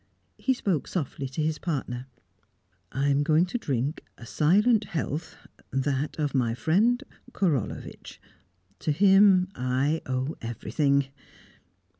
He 0.39 0.55
spoke 0.55 0.87
softly 0.87 1.29
to 1.29 1.43
his 1.43 1.59
partner. 1.59 2.07
"I 2.91 3.09
am 3.09 3.21
going 3.21 3.45
to 3.45 3.59
drink 3.59 4.03
a 4.17 4.25
silent 4.25 4.85
health 4.85 5.35
that 5.69 6.17
of 6.17 6.33
my 6.33 6.55
friend 6.55 7.03
Korolevitch. 7.33 8.19
To 8.79 8.91
him 8.91 9.49
I 9.53 10.01
owe 10.07 10.35
everything." 10.41 11.09